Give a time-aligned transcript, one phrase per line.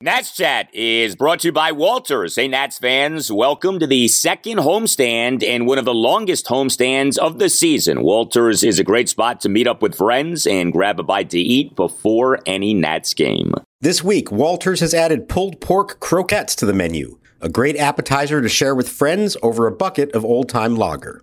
[0.00, 2.36] Nats Chat is brought to you by Walters.
[2.36, 7.40] Hey, Nats fans, welcome to the second homestand and one of the longest homestands of
[7.40, 8.04] the season.
[8.04, 11.40] Walters is a great spot to meet up with friends and grab a bite to
[11.40, 13.52] eat before any Nats game.
[13.80, 18.48] This week, Walters has added pulled pork croquettes to the menu, a great appetizer to
[18.48, 21.22] share with friends over a bucket of old time lager.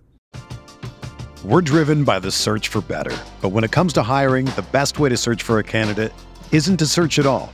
[1.45, 4.99] We're driven by the search for better, but when it comes to hiring, the best
[4.99, 6.11] way to search for a candidate
[6.51, 7.53] isn't to search at all.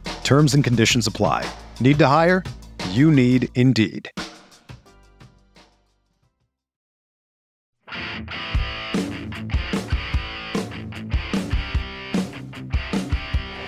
[0.23, 1.45] Terms and conditions apply.
[1.79, 2.43] Need to hire?
[2.89, 4.09] You need Indeed.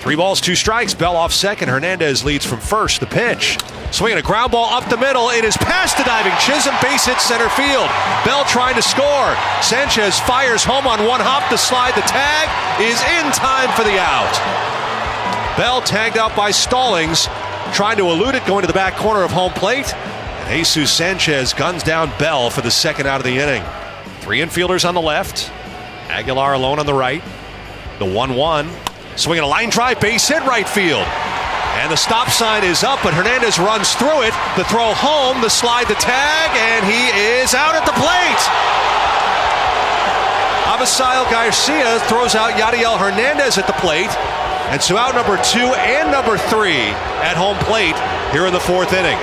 [0.03, 0.93] Three balls, two strikes.
[0.93, 1.69] Bell off second.
[1.69, 2.99] Hernandez leads from first.
[2.99, 3.57] The pitch.
[3.91, 5.29] Swinging a ground ball up the middle.
[5.29, 6.75] It is past the diving Chisholm.
[6.83, 7.87] Base hit center field.
[8.25, 9.33] Bell trying to score.
[9.61, 11.95] Sanchez fires home on one hop to slide.
[11.95, 14.72] The tag is in time for the out.
[15.57, 17.25] Bell tagged out by Stallings,
[17.73, 19.93] trying to elude it, going to the back corner of home plate.
[19.93, 23.63] And Jesus Sanchez guns down Bell for the second out of the inning.
[24.21, 25.51] Three infielders on the left.
[26.09, 27.23] Aguilar alone on the right.
[27.99, 28.69] The 1 1.
[29.15, 31.05] Swinging a line drive, base hit right field.
[31.77, 34.33] And the stop sign is up, but Hernandez runs through it.
[34.57, 38.43] The throw home, the slide, the tag, and he is out at the plate.
[40.73, 44.09] Avisail Garcia throws out Yadiel Hernandez at the plate.
[44.71, 46.81] And so out number two and number three
[47.21, 47.95] at home plate
[48.31, 49.17] here in the fourth inning.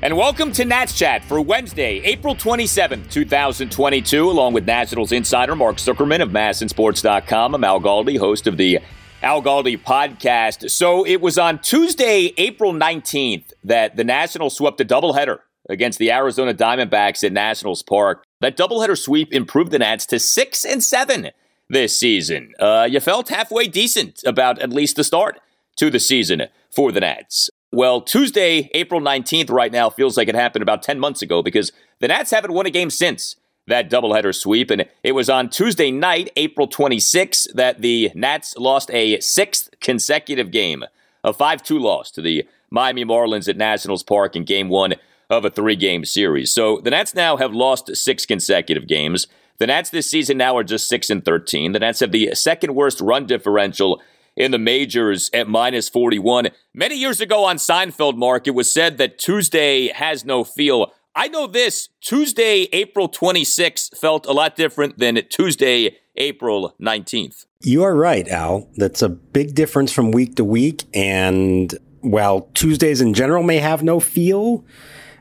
[0.00, 5.78] And welcome to Nats Chat for Wednesday, April 27th, 2022, along with Nationals insider Mark
[5.78, 7.56] Zuckerman of MASNsports.com.
[7.56, 8.78] I'm Al Galdi, host of the
[9.22, 10.70] Al Galdi podcast.
[10.70, 16.12] So it was on Tuesday, April 19th, that the Nationals swept a doubleheader against the
[16.12, 18.22] Arizona Diamondbacks at Nationals Park.
[18.40, 21.30] That doubleheader sweep improved the Nats to six and seven
[21.68, 22.54] this season.
[22.58, 25.40] Uh, you felt halfway decent about at least the start
[25.76, 27.50] to the season for the Nats.
[27.70, 31.70] Well, Tuesday, April 19th, right now feels like it happened about 10 months ago because
[32.00, 33.36] the Nats haven't won a game since
[33.66, 34.70] that doubleheader sweep.
[34.70, 40.50] And it was on Tuesday night, April 26th, that the Nats lost a sixth consecutive
[40.50, 40.84] game,
[41.22, 44.94] a 5 2 loss to the Miami Marlins at Nationals Park in game one
[45.30, 46.52] of a three game series.
[46.52, 49.26] So the Nats now have lost six consecutive games.
[49.58, 51.72] The Nats this season now are just 6 and 13.
[51.72, 54.00] The Nats have the second worst run differential
[54.36, 56.50] in the majors at minus 41.
[56.72, 60.92] Many years ago on Seinfeld, Mark, it was said that Tuesday has no feel.
[61.16, 67.46] I know this Tuesday, April 26th felt a lot different than Tuesday, April 19th.
[67.60, 68.68] You are right, Al.
[68.76, 70.84] That's a big difference from week to week.
[70.94, 74.64] And while Tuesdays in general may have no feel,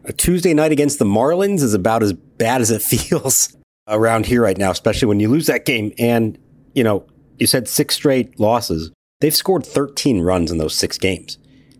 [0.03, 3.56] a Tuesday night against the Marlins is about as bad as it feels
[3.87, 5.93] around here right now, especially when you lose that game.
[5.97, 6.37] And,
[6.73, 7.05] you know,
[7.37, 8.91] you said six straight losses.
[9.19, 11.37] They've scored 13 runs in those six games.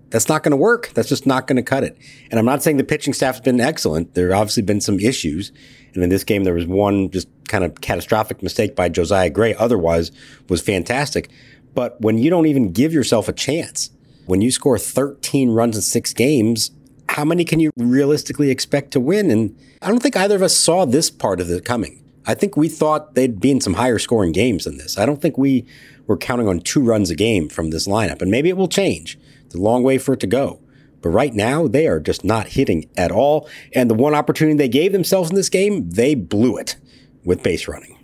[0.09, 0.91] That's not going to work.
[0.94, 1.97] That's just not going to cut it.
[2.31, 4.13] And I'm not saying the pitching staff has been excellent.
[4.13, 5.51] There have obviously been some issues.
[5.94, 9.53] And in this game, there was one just kind of catastrophic mistake by Josiah Gray.
[9.56, 10.12] Otherwise
[10.47, 11.29] was fantastic.
[11.74, 13.91] But when you don't even give yourself a chance,
[14.25, 16.72] when you score 13 runs in six games,
[17.17, 19.31] how many can you realistically expect to win?
[19.31, 22.03] And I don't think either of us saw this part of it coming.
[22.27, 25.00] I think we thought they'd be in some higher scoring games than this.
[25.00, 25.65] I don't think we
[26.06, 28.21] were counting on two runs a game from this lineup.
[28.21, 29.18] And maybe it will change.
[29.47, 30.59] It's a long way for it to go.
[31.01, 33.50] But right now, they are just not hitting at all.
[33.74, 36.75] And the one opportunity they gave themselves in this game, they blew it
[37.24, 37.96] with base running.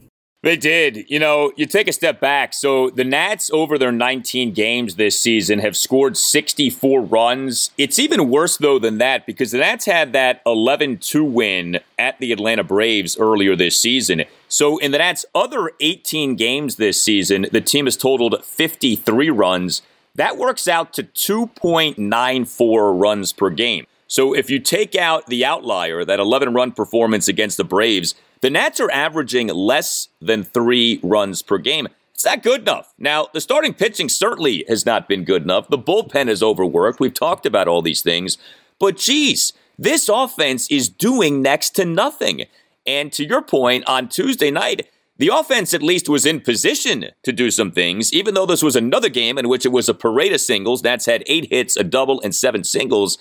[0.44, 1.10] They did.
[1.10, 2.54] You know, you take a step back.
[2.54, 7.72] So the Nats, over their 19 games this season, have scored 64 runs.
[7.78, 12.20] It's even worse, though, than that because the Nats had that 11 2 win at
[12.20, 14.24] the Atlanta Braves earlier this season.
[14.50, 19.82] So in the Nats' other 18 games this season, the team has totaled 53 runs.
[20.16, 23.88] That works out to 2.94 runs per game.
[24.08, 28.14] So if you take out the outlier, that 11 run performance against the Braves,
[28.44, 31.88] the Nats are averaging less than three runs per game.
[32.14, 32.94] It's not good enough.
[32.98, 35.70] Now, the starting pitching certainly has not been good enough.
[35.70, 37.00] The bullpen is overworked.
[37.00, 38.38] We've talked about all these things.
[38.80, 42.44] But geez, this offense is doing next to nothing.
[42.86, 47.32] And to your point, on Tuesday night, the offense at least was in position to
[47.32, 50.34] do some things, even though this was another game in which it was a parade
[50.34, 50.84] of singles.
[50.84, 53.18] Nats had eight hits, a double, and seven singles.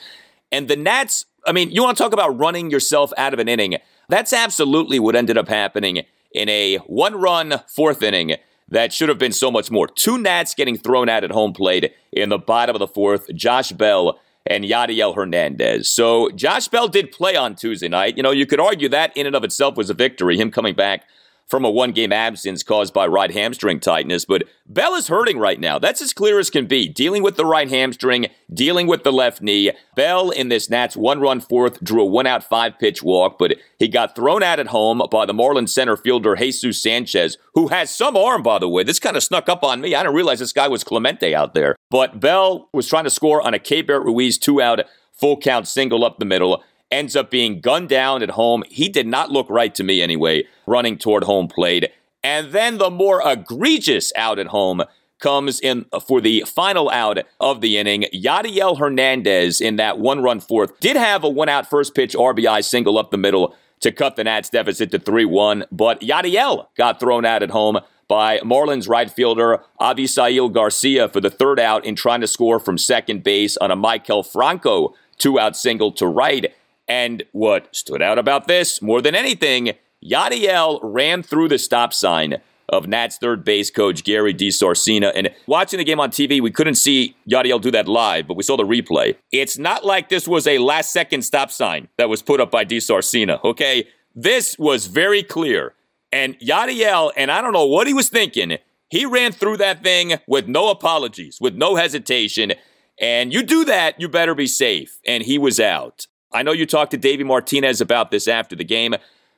[0.51, 3.49] And the Nats, I mean, you want to talk about running yourself out of an
[3.49, 3.79] inning.
[4.13, 8.37] That's absolutely what ended up happening in a one run fourth inning
[8.69, 9.89] that should have been so much more.
[9.89, 13.35] Two Nats getting thrown out at home plate in the bottom of the fourth.
[13.35, 15.89] Josh Bell and Yadiel Hernandez.
[15.89, 18.19] So Josh Bell did play on Tuesday night.
[18.19, 20.75] You know, you could argue that in and of itself was a victory, him coming
[20.75, 21.07] back
[21.53, 24.25] from a one game absence caused by right hamstring tightness.
[24.25, 25.79] But Bell is hurting right now.
[25.79, 26.89] That's as clear as can be.
[26.89, 29.71] Dealing with the right hamstring, dealing with the left knee.
[29.95, 33.59] Bell in this Nats one run fourth drew a one out five pitch walk, but
[33.79, 37.95] he got thrown out at home by the Marlins center fielder Jesus Sanchez, who has
[37.95, 38.83] some arm, by the way.
[38.83, 39.95] This kind of snuck up on me.
[39.95, 41.77] I didn't realize this guy was Clemente out there.
[41.91, 44.81] But Bell was trying to score on a Keibert Ruiz two out
[45.13, 48.63] full count single up the middle ends up being gunned down at home.
[48.69, 51.91] He did not look right to me anyway, running toward home plate.
[52.23, 54.85] And then the more egregious out at home
[55.19, 58.05] comes in for the final out of the inning.
[58.15, 62.65] Yadiel Hernandez in that one run fourth did have a one out first pitch RBI
[62.65, 67.01] single up the middle to cut the Nats deficit to 3 1, but Yadiel got
[67.01, 71.97] thrown out at home by Marlins right fielder Avisail Garcia for the third out in
[71.97, 76.53] trying to score from second base on a Maikel Franco two out single to right.
[76.93, 79.73] And what stood out about this more than anything,
[80.05, 85.11] Yadiel ran through the stop sign of Nats third base coach Gary DiSarcina.
[85.15, 88.43] And watching the game on TV, we couldn't see Yadiel do that live, but we
[88.43, 89.17] saw the replay.
[89.33, 92.67] It's not like this was a last second stop sign that was put up by
[92.67, 93.89] DiSarcina, okay?
[94.15, 95.73] This was very clear.
[96.13, 98.59] And Yadiel, and I don't know what he was thinking,
[98.91, 102.53] he ran through that thing with no apologies, with no hesitation.
[103.01, 104.99] And you do that, you better be safe.
[105.07, 106.07] And he was out.
[106.35, 108.95] I know you talked to Davey Martinez about this after the game.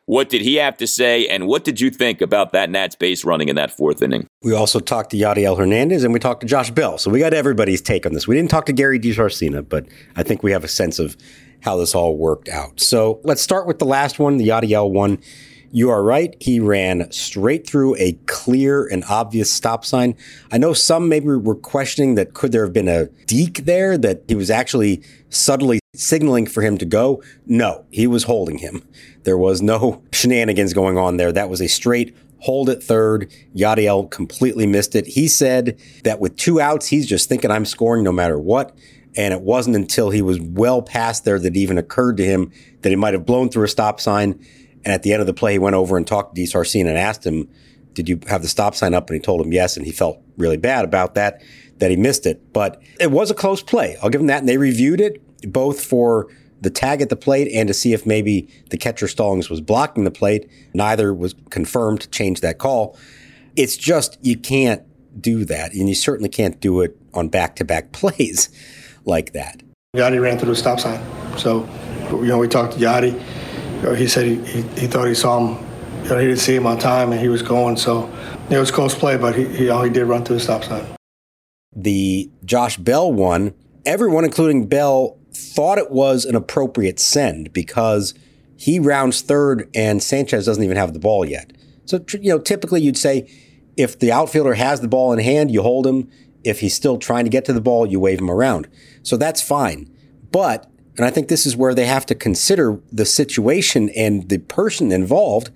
[0.06, 3.24] What did he have to say, and what did you think about that Nats base
[3.24, 4.26] running in that fourth inning?
[4.42, 6.98] We also talked to Yadiel Hernandez and we talked to Josh Bell.
[6.98, 8.28] So we got everybody's take on this.
[8.28, 11.16] We didn't talk to Gary DiSarcina, but I think we have a sense of
[11.62, 12.80] how this all worked out.
[12.80, 15.18] So let's start with the last one, the Yadiel one.
[15.74, 16.36] You are right.
[16.38, 20.14] He ran straight through a clear and obvious stop sign.
[20.52, 24.22] I know some maybe were questioning that could there have been a deke there that
[24.28, 27.24] he was actually subtly signaling for him to go.
[27.44, 28.86] No, he was holding him.
[29.24, 31.32] There was no shenanigans going on there.
[31.32, 33.28] That was a straight hold at third.
[33.56, 35.08] Yadiel completely missed it.
[35.08, 38.78] He said that with two outs, he's just thinking I'm scoring no matter what.
[39.16, 42.52] And it wasn't until he was well past there that it even occurred to him
[42.82, 44.38] that he might have blown through a stop sign
[44.84, 46.98] and at the end of the play, he went over and talked to DiSarcina and
[46.98, 47.48] asked him,
[47.94, 49.08] did you have the stop sign up?
[49.08, 49.76] And he told him yes.
[49.76, 51.42] And he felt really bad about that,
[51.78, 52.52] that he missed it.
[52.52, 53.96] But it was a close play.
[54.02, 54.40] I'll give him that.
[54.40, 55.22] And they reviewed it
[55.52, 56.28] both for
[56.60, 60.04] the tag at the plate and to see if maybe the catcher Stallings was blocking
[60.04, 60.48] the plate.
[60.72, 62.98] Neither was confirmed to change that call.
[63.54, 64.82] It's just, you can't
[65.20, 65.72] do that.
[65.72, 68.48] And you certainly can't do it on back to back plays
[69.04, 69.62] like that.
[69.94, 71.00] Yadi ran through the stop sign.
[71.38, 71.68] So,
[72.10, 73.22] you know, we talked to Yadi
[73.92, 75.66] he said he, he, he, thought he saw him.
[76.04, 77.76] You know, he didn't see him on time, and he was going.
[77.76, 78.10] So
[78.50, 80.86] it was close play, but he, he, he did run through the stop sign.
[81.74, 88.14] The Josh Bell one, everyone, including Bell, thought it was an appropriate send because
[88.56, 91.52] he rounds third and Sanchez doesn't even have the ball yet.
[91.86, 93.28] So, you know, typically you'd say
[93.76, 96.08] if the outfielder has the ball in hand, you hold him.
[96.44, 98.68] If he's still trying to get to the ball, you wave him around.
[99.02, 99.90] So that's fine.
[100.30, 104.38] But and I think this is where they have to consider the situation and the
[104.38, 105.50] person involved.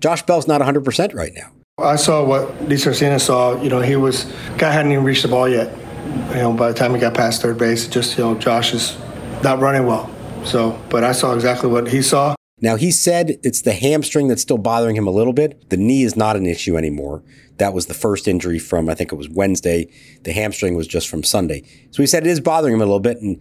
[0.00, 1.50] Josh Bell's not 100% right now.
[1.78, 3.60] I saw what DiSarcina saw.
[3.62, 4.24] You know, he was,
[4.58, 5.74] guy hadn't even reached the ball yet.
[6.28, 8.98] You know, by the time he got past third base, just, you know, Josh is
[9.42, 10.10] not running well.
[10.44, 12.34] So, but I saw exactly what he saw.
[12.60, 15.70] Now, he said it's the hamstring that's still bothering him a little bit.
[15.70, 17.24] The knee is not an issue anymore.
[17.56, 19.90] That was the first injury from, I think it was Wednesday.
[20.22, 21.64] The hamstring was just from Sunday.
[21.90, 23.18] So he said it is bothering him a little bit.
[23.18, 23.40] And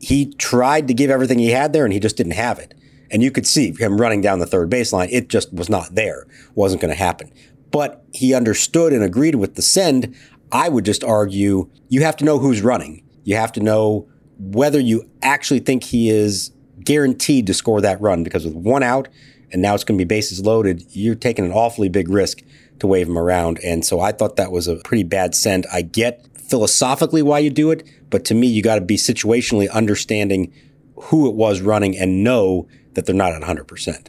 [0.00, 2.74] he tried to give everything he had there and he just didn't have it.
[3.10, 5.08] And you could see him running down the third baseline.
[5.10, 6.26] It just was not there.
[6.54, 7.32] Wasn't going to happen.
[7.70, 10.14] But he understood and agreed with the send.
[10.50, 13.04] I would just argue you have to know who's running.
[13.24, 16.52] You have to know whether you actually think he is
[16.84, 19.08] guaranteed to score that run because with one out
[19.52, 22.42] and now it's going to be bases loaded, you're taking an awfully big risk
[22.80, 23.58] to wave him around.
[23.64, 25.66] And so I thought that was a pretty bad send.
[25.72, 29.70] I get philosophically why you do it, but to me, you got to be situationally
[29.70, 30.52] understanding
[30.96, 34.08] who it was running and know that they're not at 100%.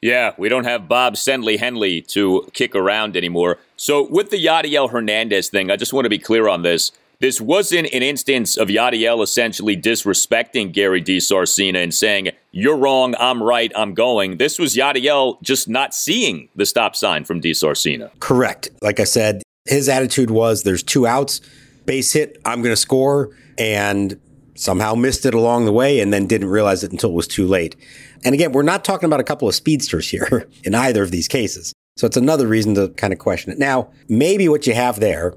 [0.00, 3.58] Yeah, we don't have Bob Sendley Henley to kick around anymore.
[3.76, 6.92] So, with the Yadiel Hernandez thing, I just want to be clear on this.
[7.20, 13.42] This wasn't an instance of Yadiel essentially disrespecting Gary DiSarcina and saying, You're wrong, I'm
[13.42, 14.36] right, I'm going.
[14.36, 18.10] This was Yadiel just not seeing the stop sign from DiSarcina.
[18.20, 18.70] Correct.
[18.82, 21.40] Like I said, his attitude was there's two outs,
[21.88, 24.20] base hit, I'm going to score, and
[24.54, 27.46] somehow missed it along the way and then didn't realize it until it was too
[27.46, 27.76] late.
[28.24, 31.26] And again, we're not talking about a couple of speedsters here in either of these
[31.26, 31.72] cases.
[31.96, 33.58] So it's another reason to kind of question it.
[33.58, 35.34] Now, maybe what you have there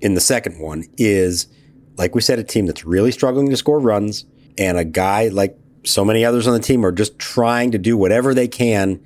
[0.00, 1.48] in the second one is,
[1.98, 4.24] like we said, a team that's really struggling to score runs,
[4.56, 7.96] and a guy like so many others on the team are just trying to do
[7.96, 9.00] whatever they can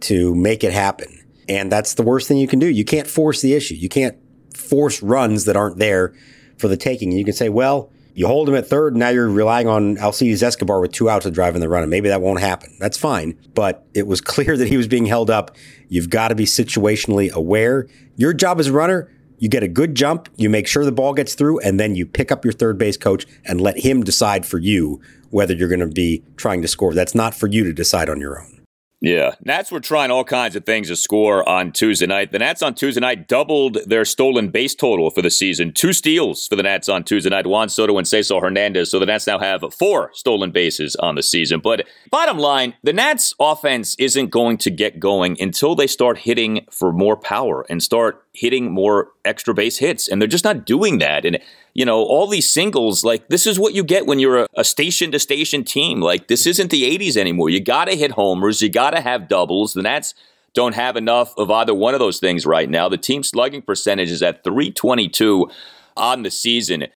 [0.00, 1.08] to make it happen.
[1.48, 2.66] And that's the worst thing you can do.
[2.66, 3.74] You can't force the issue.
[3.74, 4.16] You can't
[4.56, 6.14] force runs that aren't there
[6.58, 7.10] for the taking.
[7.10, 9.98] And You can say, well, you hold him at third, and now you're relying on
[9.98, 12.74] Alcides Escobar with two outs to drive in the run, and maybe that won't happen.
[12.80, 13.38] That's fine.
[13.54, 15.54] But it was clear that he was being held up.
[15.90, 17.86] You've got to be situationally aware.
[18.16, 21.12] Your job as a runner, you get a good jump, you make sure the ball
[21.12, 24.46] gets through, and then you pick up your third base coach and let him decide
[24.46, 24.98] for you
[25.28, 26.94] whether you're going to be trying to score.
[26.94, 28.55] That's not for you to decide on your own.
[29.02, 32.32] Yeah, Nats were trying all kinds of things to score on Tuesday night.
[32.32, 35.72] The Nats on Tuesday night doubled their stolen base total for the season.
[35.72, 38.90] Two steals for the Nats on Tuesday night, Juan Soto and Cesar Hernandez.
[38.90, 41.60] So the Nats now have four stolen bases on the season.
[41.60, 46.66] But bottom line, the Nats offense isn't going to get going until they start hitting
[46.70, 50.08] for more power and start hitting more extra base hits.
[50.08, 51.26] And they're just not doing that.
[51.26, 51.38] And
[51.76, 55.10] you know, all these singles, like this is what you get when you're a station
[55.10, 56.00] to station team.
[56.00, 57.50] Like this isn't the 80s anymore.
[57.50, 59.74] You got to hit homers, you got to have doubles.
[59.74, 60.14] The Nats
[60.54, 62.88] don't have enough of either one of those things right now.
[62.88, 65.50] The team slugging percentage is at 322
[65.98, 66.86] on the season.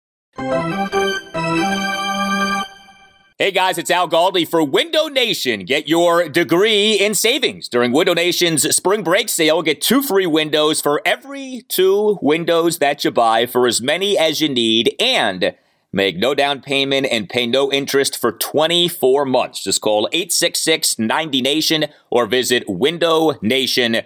[3.40, 5.64] Hey guys, it's Al Galdi for Window Nation.
[5.64, 9.62] Get your degree in savings during Window Nation's spring break sale.
[9.62, 14.42] Get two free windows for every two windows that you buy for as many as
[14.42, 15.54] you need and
[15.90, 19.64] make no down payment and pay no interest for 24 months.
[19.64, 24.02] Just call 866 90 Nation or visit Window Nation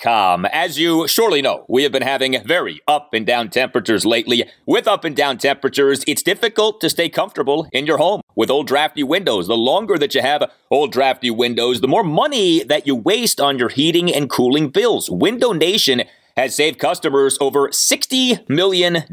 [0.00, 0.46] com.
[0.46, 4.48] As you surely know, we have been having very up and down temperatures lately.
[4.64, 8.66] With up and down temperatures, it's difficult to stay comfortable in your home with old
[8.66, 9.48] drafty windows.
[9.48, 13.58] The longer that you have old drafty windows, the more money that you waste on
[13.58, 15.10] your heating and cooling bills.
[15.10, 16.04] Window Nation
[16.36, 19.04] has saved customers over $60 million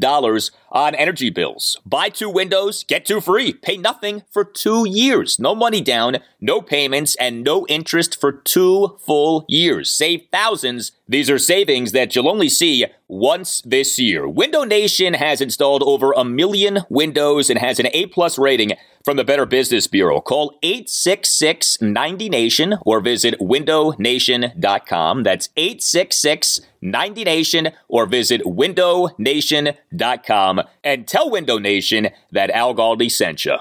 [0.72, 1.78] on energy bills.
[1.86, 3.54] Buy two windows, get two free.
[3.54, 5.40] Pay nothing for two years.
[5.40, 9.90] No money down, no payments, and no interest for two full years.
[9.90, 10.92] Save thousands.
[11.10, 14.28] These are savings that you'll only see once this year.
[14.28, 18.74] Window Nation has installed over a million windows and has an A plus rating
[19.06, 20.20] from the Better Business Bureau.
[20.20, 25.24] Call 866 90 Nation or visit windownation.com.
[25.24, 33.46] That's 866 90 Nation or visit windownation.com and tell Window Nation that Al Galdi sent
[33.46, 33.56] you.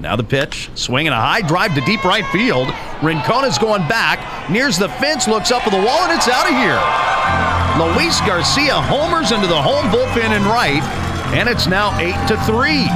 [0.00, 2.68] Now the pitch, swinging a high drive to deep right field.
[3.04, 6.56] Rincona's going back, nears the fence, looks up at the wall, and it's out of
[6.56, 6.80] here.
[7.76, 10.82] Luis Garcia homers into the home bullpen in right,
[11.36, 12.88] and it's now eight to three.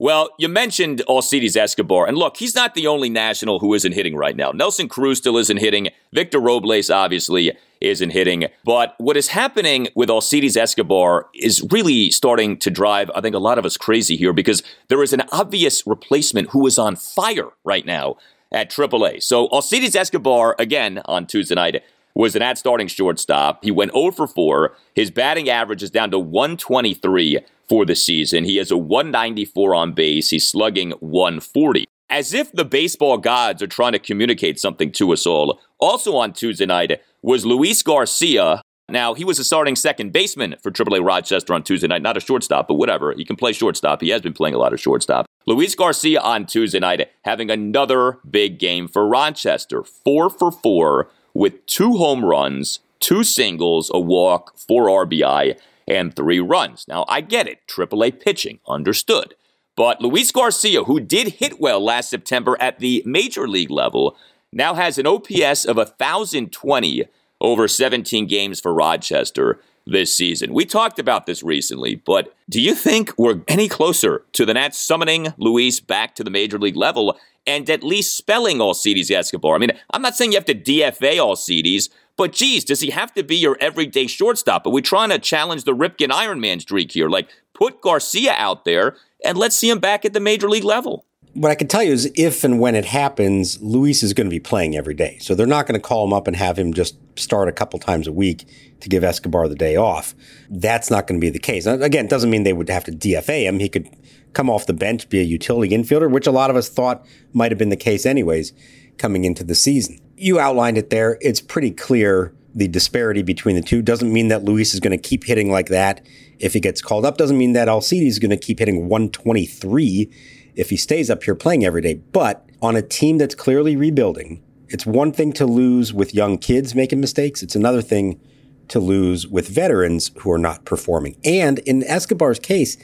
[0.00, 4.16] Well, you mentioned Alcides Escobar, and look, he's not the only national who isn't hitting
[4.16, 4.50] right now.
[4.50, 5.90] Nelson Cruz still isn't hitting.
[6.14, 7.52] Victor Robles obviously
[7.82, 8.46] isn't hitting.
[8.64, 13.38] But what is happening with Alcides Escobar is really starting to drive, I think, a
[13.38, 17.50] lot of us crazy here because there is an obvious replacement who is on fire
[17.62, 18.16] right now
[18.50, 19.22] at AAA.
[19.22, 21.82] So Alcides Escobar, again, on Tuesday night,
[22.20, 23.64] was an at starting shortstop.
[23.64, 24.76] He went 0 for 4.
[24.94, 28.44] His batting average is down to 123 for the season.
[28.44, 30.28] He has a 194 on base.
[30.28, 31.86] He's slugging 140.
[32.10, 35.60] As if the baseball gods are trying to communicate something to us all.
[35.78, 38.60] Also on Tuesday night was Luis Garcia.
[38.90, 42.02] Now, he was a starting second baseman for AAA Rochester on Tuesday night.
[42.02, 43.14] Not a shortstop, but whatever.
[43.14, 44.02] He can play shortstop.
[44.02, 45.24] He has been playing a lot of shortstop.
[45.46, 49.84] Luis Garcia on Tuesday night having another big game for Rochester.
[49.84, 55.58] Four for four with two home runs, two singles, a walk, four RBI
[55.88, 56.86] and three runs.
[56.86, 59.34] Now, I get it, AAA pitching, understood.
[59.76, 64.16] But Luis Garcia, who did hit well last September at the major league level,
[64.52, 67.04] now has an OPS of 1,020
[67.40, 70.52] over 17 games for Rochester this season.
[70.52, 74.78] We talked about this recently, but do you think we're any closer to the Nats
[74.78, 79.54] summoning Luis back to the major league level and at least spelling Alcides Escobar?
[79.54, 83.14] I mean, I'm not saying you have to DFA Alcides, But geez, does he have
[83.14, 84.66] to be your everyday shortstop?
[84.66, 87.08] Are we trying to challenge the Ripken Ironman streak here?
[87.08, 91.06] Like, put Garcia out there and let's see him back at the major league level.
[91.32, 94.30] What I can tell you is if and when it happens, Luis is going to
[94.30, 95.18] be playing every day.
[95.20, 97.78] So they're not going to call him up and have him just start a couple
[97.78, 98.46] times a week
[98.80, 100.14] to give Escobar the day off.
[100.48, 101.66] That's not going to be the case.
[101.66, 103.60] Now, again, it doesn't mean they would have to DFA him.
[103.60, 103.88] He could
[104.32, 107.50] come off the bench, be a utility infielder, which a lot of us thought might
[107.50, 108.52] have been the case anyways
[108.98, 109.98] coming into the season.
[110.16, 111.18] You outlined it there.
[111.20, 113.82] It's pretty clear the disparity between the two.
[113.82, 116.04] Doesn't mean that Luis is going to keep hitting like that
[116.38, 117.16] if he gets called up.
[117.16, 120.10] Doesn't mean that Alcides is going to keep hitting 123
[120.54, 121.94] if he stays up here playing every day.
[121.94, 126.74] But on a team that's clearly rebuilding, it's one thing to lose with young kids
[126.74, 127.42] making mistakes.
[127.42, 128.20] It's another thing
[128.68, 131.16] to lose with veterans who are not performing.
[131.24, 132.76] And in Escobar's case,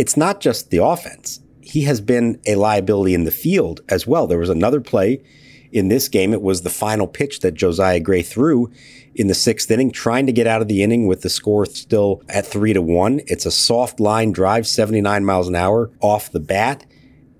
[0.00, 1.40] it's not just the offense.
[1.60, 4.26] He has been a liability in the field as well.
[4.26, 5.22] There was another play
[5.72, 6.32] in this game.
[6.32, 8.72] It was the final pitch that Josiah Gray threw
[9.14, 12.22] in the sixth inning, trying to get out of the inning with the score still
[12.30, 13.20] at three to one.
[13.26, 16.86] It's a soft line drive, 79 miles an hour off the bat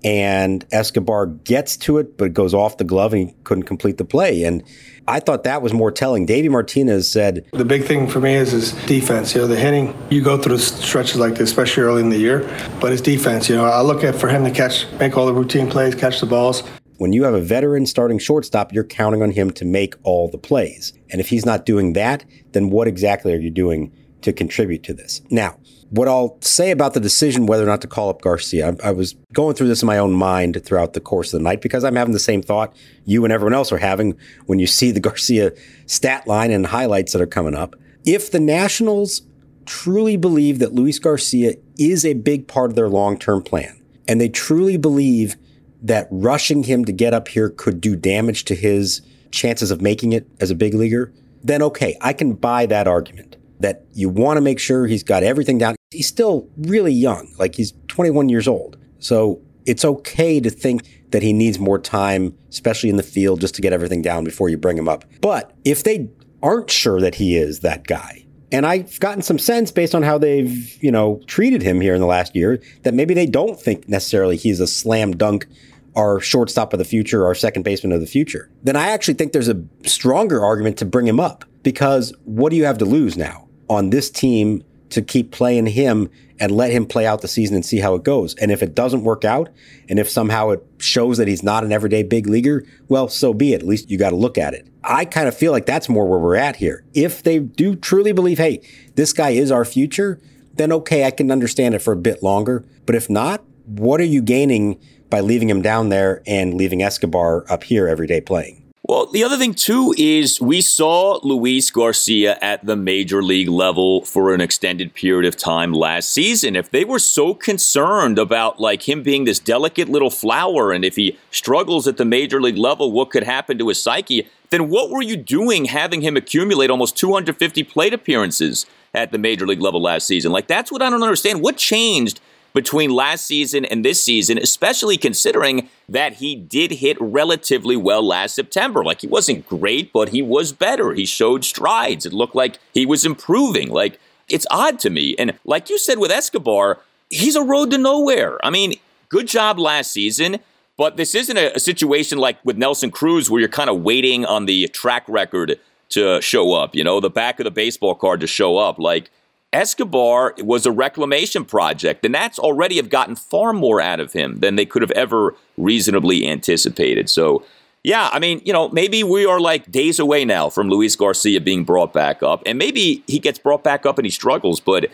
[0.03, 3.97] and Escobar gets to it, but it goes off the glove and he couldn't complete
[3.97, 4.43] the play.
[4.43, 4.63] And
[5.07, 6.25] I thought that was more telling.
[6.25, 9.33] Davey Martinez said the big thing for me is his defense.
[9.33, 9.95] You know, the hitting.
[10.09, 12.39] You go through stretches like this, especially early in the year,
[12.79, 13.49] but his defense.
[13.49, 16.19] You know, I look at for him to catch, make all the routine plays, catch
[16.19, 16.63] the balls.
[16.97, 20.37] When you have a veteran starting shortstop, you're counting on him to make all the
[20.37, 20.93] plays.
[21.09, 23.91] And if he's not doing that, then what exactly are you doing
[24.23, 25.21] to contribute to this?
[25.29, 25.57] Now,
[25.91, 28.91] what I'll say about the decision whether or not to call up Garcia, I, I,
[28.91, 31.83] was going through this in my own mind throughout the course of the night because
[31.83, 32.73] I'm having the same thought
[33.03, 35.51] you and everyone else are having when you see the Garcia
[35.85, 37.75] stat line and highlights that are coming up.
[38.05, 39.23] If the Nationals
[39.65, 44.19] truly believe that Luis Garcia is a big part of their long term plan, and
[44.19, 45.35] they truly believe
[45.81, 49.01] that rushing him to get up here could do damage to his
[49.31, 51.11] chances of making it as a big leaguer,
[51.43, 55.23] then okay, I can buy that argument that you want to make sure he's got
[55.23, 55.75] everything down.
[55.91, 58.77] He's still really young, like he's 21 years old.
[58.99, 63.55] So it's okay to think that he needs more time, especially in the field, just
[63.55, 65.05] to get everything down before you bring him up.
[65.21, 66.09] But if they
[66.41, 70.17] aren't sure that he is that guy, and I've gotten some sense based on how
[70.17, 73.87] they've, you know, treated him here in the last year that maybe they don't think
[73.87, 75.47] necessarily he's a slam dunk
[75.95, 79.33] our shortstop of the future, our second baseman of the future, then I actually think
[79.33, 83.17] there's a stronger argument to bring him up because what do you have to lose
[83.17, 83.47] now?
[83.71, 86.09] On this team to keep playing him
[86.41, 88.35] and let him play out the season and see how it goes.
[88.35, 89.49] And if it doesn't work out,
[89.87, 93.53] and if somehow it shows that he's not an everyday big leaguer, well, so be
[93.53, 93.61] it.
[93.61, 94.67] At least you got to look at it.
[94.83, 96.83] I kind of feel like that's more where we're at here.
[96.93, 98.61] If they do truly believe, hey,
[98.95, 100.19] this guy is our future,
[100.55, 102.65] then okay, I can understand it for a bit longer.
[102.85, 104.79] But if not, what are you gaining
[105.09, 108.60] by leaving him down there and leaving Escobar up here every day playing?
[108.91, 114.03] Well, the other thing too is we saw Luis Garcia at the major league level
[114.03, 116.57] for an extended period of time last season.
[116.57, 120.97] If they were so concerned about like him being this delicate little flower and if
[120.97, 124.89] he struggles at the major league level, what could happen to his psyche, then what
[124.89, 129.81] were you doing having him accumulate almost 250 plate appearances at the major league level
[129.81, 130.33] last season?
[130.33, 131.41] Like that's what I don't understand.
[131.41, 132.19] What changed
[132.53, 138.35] between last season and this season, especially considering that he did hit relatively well last
[138.35, 138.83] September.
[138.83, 140.93] Like he wasn't great, but he was better.
[140.93, 142.05] He showed strides.
[142.05, 143.69] It looked like he was improving.
[143.69, 145.15] Like it's odd to me.
[145.17, 148.37] And like you said with Escobar, he's a road to nowhere.
[148.45, 148.73] I mean,
[149.09, 150.39] good job last season.
[150.77, 154.25] But this isn't a, a situation like with Nelson Cruz where you're kind of waiting
[154.25, 155.59] on the track record
[155.89, 158.79] to show up, you know, the back of the baseball card to show up.
[158.79, 159.11] Like
[159.53, 164.39] Escobar was a reclamation project, and that's already have gotten far more out of him
[164.39, 167.09] than they could have ever reasonably anticipated.
[167.09, 167.43] So,
[167.83, 171.41] yeah, I mean, you know, maybe we are like days away now from Luis Garcia
[171.41, 174.89] being brought back up, and maybe he gets brought back up and he struggles, but,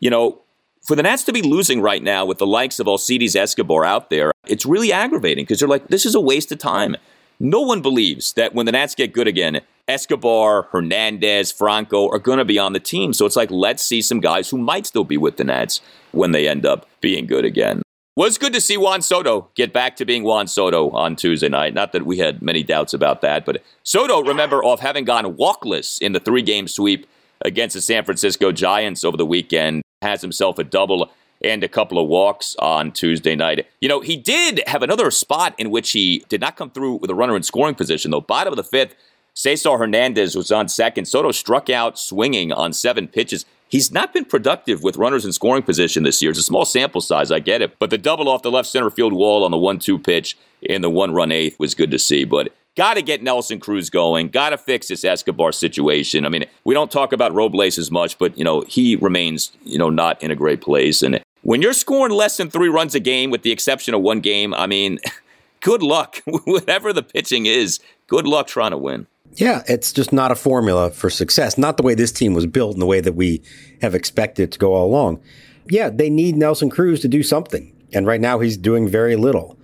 [0.00, 0.38] you know,
[0.82, 4.10] for the Nats to be losing right now with the likes of Alcides Escobar out
[4.10, 6.96] there, it's really aggravating because they're like, this is a waste of time.
[7.40, 12.38] No one believes that when the Nats get good again, Escobar, Hernandez, Franco are going
[12.38, 13.12] to be on the team.
[13.12, 15.80] So it's like, let's see some guys who might still be with the Nats
[16.12, 17.82] when they end up being good again.
[18.16, 21.74] Was good to see Juan Soto get back to being Juan Soto on Tuesday night.
[21.74, 25.98] Not that we had many doubts about that, but Soto, remember, off having gone walkless
[25.98, 27.08] in the three game sweep
[27.44, 31.10] against the San Francisco Giants over the weekend, has himself a double
[31.42, 33.66] and a couple of walks on Tuesday night.
[33.80, 37.10] You know, he did have another spot in which he did not come through with
[37.10, 38.20] a runner in scoring position, though.
[38.20, 38.94] Bottom of the fifth,
[39.34, 41.06] Cesar Hernandez was on second.
[41.06, 43.44] Soto struck out swinging on seven pitches.
[43.68, 46.30] He's not been productive with runners in scoring position this year.
[46.30, 47.78] It's a small sample size, I get it.
[47.78, 50.82] But the double off the left center field wall on the 1 2 pitch in
[50.82, 52.24] the one run eighth was good to see.
[52.24, 54.28] But got to get Nelson Cruz going.
[54.28, 56.24] Got to fix this Escobar situation.
[56.24, 59.78] I mean, we don't talk about Robles as much, but you know he remains you
[59.78, 61.02] know not in a great place.
[61.02, 64.20] And when you're scoring less than three runs a game, with the exception of one
[64.20, 64.98] game, I mean,
[65.60, 66.20] good luck.
[66.44, 69.06] Whatever the pitching is, good luck trying to win.
[69.34, 71.58] Yeah, it's just not a formula for success.
[71.58, 73.42] Not the way this team was built and the way that we
[73.82, 75.20] have expected to go all along.
[75.68, 77.72] Yeah, they need Nelson Cruz to do something.
[77.92, 79.58] And right now he's doing very little.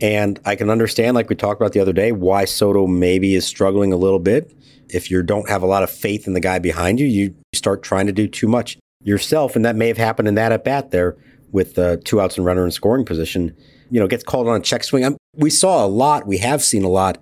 [0.00, 3.46] And I can understand, like we talked about the other day, why Soto maybe is
[3.46, 4.52] struggling a little bit.
[4.88, 7.82] If you don't have a lot of faith in the guy behind you, you start
[7.82, 9.56] trying to do too much yourself.
[9.56, 11.16] And that may have happened in that at bat there
[11.52, 13.56] with uh, two outs and runner in scoring position.
[13.90, 15.04] You know, gets called on a check swing.
[15.04, 17.18] I'm, we saw a lot, we have seen a lot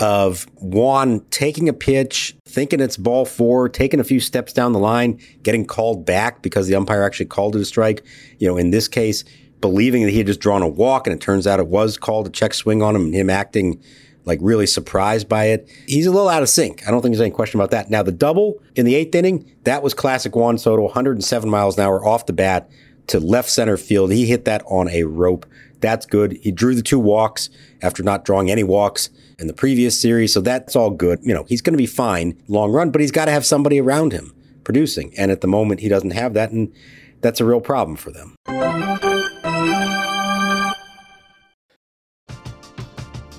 [0.00, 4.78] of Juan taking a pitch, thinking it's ball four, taking a few steps down the
[4.78, 8.04] line, getting called back because the umpire actually called it a strike.
[8.38, 9.22] You know, in this case,
[9.60, 12.26] believing that he had just drawn a walk, and it turns out it was called
[12.26, 13.80] a check swing on him, and him acting
[14.24, 15.68] like really surprised by it.
[15.86, 16.86] He's a little out of sync.
[16.86, 17.90] I don't think there's any question about that.
[17.90, 21.84] Now, the double in the eighth inning, that was classic Juan Soto, 107 miles an
[21.84, 22.70] hour off the bat
[23.08, 24.12] to left center field.
[24.12, 25.46] He hit that on a rope.
[25.80, 26.38] That's good.
[26.40, 27.50] He drew the two walks
[27.82, 30.32] after not drawing any walks in the previous series.
[30.32, 31.18] So that's all good.
[31.22, 33.80] You know, he's going to be fine long run, but he's got to have somebody
[33.80, 34.32] around him
[34.62, 35.12] producing.
[35.18, 36.52] And at the moment, he doesn't have that.
[36.52, 36.72] And
[37.20, 38.36] that's a real problem for them.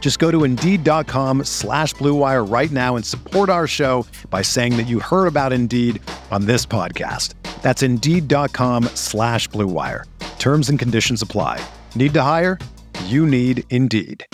[0.00, 4.86] Just go to Indeed.com slash BlueWire right now and support our show by saying that
[4.86, 7.34] you heard about Indeed on this podcast.
[7.60, 10.04] That's Indeed.com slash BlueWire.
[10.38, 11.60] Terms and conditions apply.
[11.94, 12.58] Need to hire?
[13.04, 14.24] You need Indeed.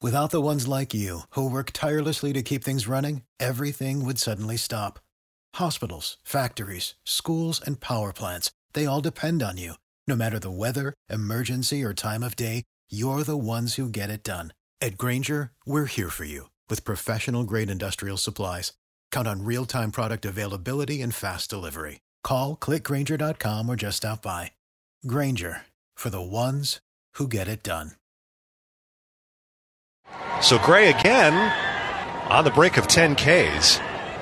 [0.00, 4.56] Without the ones like you, who work tirelessly to keep things running, everything would suddenly
[4.56, 5.00] stop.
[5.56, 9.74] Hospitals, factories, schools, and power plants, they all depend on you.
[10.08, 14.22] No matter the weather, emergency, or time of day, you're the ones who get it
[14.22, 14.54] done.
[14.80, 18.72] At Grainger, we're here for you with professional grade industrial supplies.
[19.12, 22.00] Count on real time product availability and fast delivery.
[22.24, 24.52] Call clickgrainger.com or just stop by.
[25.06, 26.80] Grainger for the ones
[27.16, 27.90] who get it done.
[30.40, 31.34] So Gray again
[32.30, 33.78] on the brink of 10 Ks.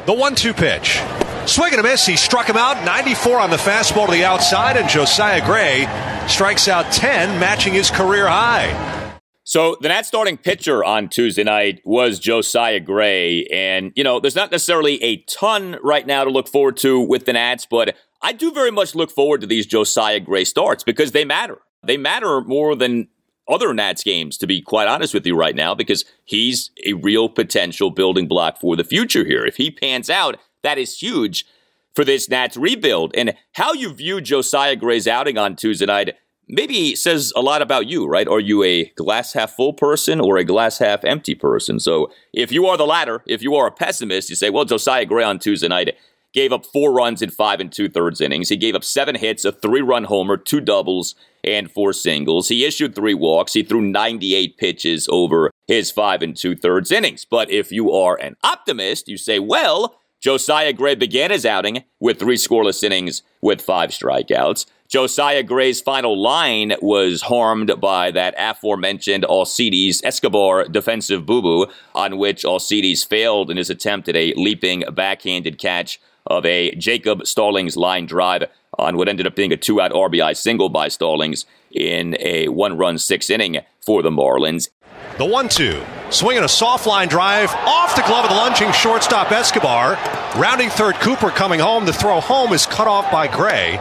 [0.07, 1.01] The one two pitch.
[1.47, 2.05] Swing and a miss.
[2.05, 2.85] He struck him out.
[2.85, 5.87] 94 on the fastball to the outside, and Josiah Gray
[6.29, 8.97] strikes out 10, matching his career high.
[9.45, 13.47] So the Nats starting pitcher on Tuesday night was Josiah Gray.
[13.47, 17.27] And, you know, there's not necessarily a ton right now to look forward to with
[17.27, 21.13] the Nats, but I do very much look forward to these Josiah Gray starts because
[21.13, 21.59] they matter.
[21.85, 23.07] They matter more than
[23.49, 27.29] other Nats games, to be quite honest with you right now, because he's a real
[27.29, 29.47] potential building block for the future here.
[29.47, 31.47] If he pans out, that is huge
[31.95, 33.13] for this Nats rebuild.
[33.17, 36.15] And how you view Josiah Gray's outing on Tuesday night
[36.49, 38.29] maybe says a lot about you, right?
[38.29, 41.81] Are you a glass half full person or a glass half empty person?
[41.81, 45.07] So if you are the latter, if you are a pessimist, you say, well, Josiah
[45.07, 45.97] Gray on Tuesday night
[46.33, 48.51] gave up four runs in five and two thirds innings.
[48.51, 52.49] He gave up seven hits, a three run homer, two doubles, and four singles.
[52.49, 53.55] He issued three walks.
[53.55, 57.25] He threw 98 pitches over his five and two thirds innings.
[57.25, 62.19] But if you are an optimist, you say, well, Josiah Gray began his outing with
[62.19, 64.67] three scoreless innings with five strikeouts.
[64.89, 72.19] Josiah Gray's final line was harmed by that aforementioned Alcides Escobar defensive boo boo, on
[72.19, 77.77] which Alcides failed in his attempt at a leaping backhanded catch of a Jacob Stallings
[77.77, 82.17] line drive on what ended up being a two out RBI single by Stallings in
[82.19, 84.71] a one run six inning for the Marlins.
[85.19, 85.83] The one two.
[86.11, 89.95] Swinging a soft line drive off the glove of the lunging shortstop Escobar.
[90.39, 91.87] Rounding third, Cooper coming home.
[91.87, 93.81] The throw home is cut off by Gray.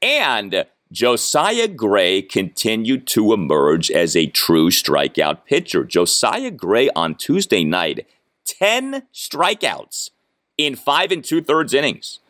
[0.00, 5.82] And Josiah Gray continued to emerge as a true strikeout pitcher.
[5.82, 8.06] Josiah Gray on Tuesday night,
[8.46, 10.10] 10 strikeouts
[10.56, 12.20] in five and two thirds innings.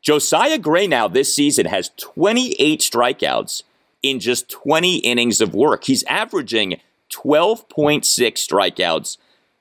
[0.00, 3.62] Josiah Gray now this season has 28 strikeouts
[4.02, 5.84] in just 20 innings of work.
[5.84, 6.80] He's averaging
[7.12, 9.18] 12.6 strikeouts